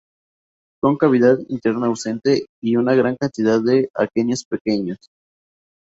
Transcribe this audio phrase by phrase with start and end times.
[0.81, 4.97] Con cavidad interna ausente y una gran cantidad de aquenios pequeños.